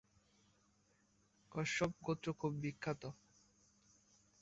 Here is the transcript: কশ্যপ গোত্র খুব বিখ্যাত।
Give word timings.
কশ্যপ 1.51 1.91
গোত্র 2.03 2.27
খুব 2.39 2.53
বিখ্যাত। 2.61 3.03